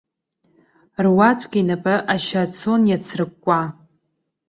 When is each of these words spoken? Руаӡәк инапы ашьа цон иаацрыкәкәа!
Руаӡәк 1.03 1.53
инапы 1.61 1.95
ашьа 2.13 2.43
цон 2.57 2.81
иаацрыкәкәа! 2.87 3.61